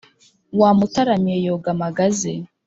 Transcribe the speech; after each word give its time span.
Wamutaramiye 0.59 1.37
yoga 1.47 1.69
magazi 1.83 2.31